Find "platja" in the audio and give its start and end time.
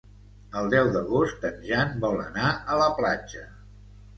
3.03-3.45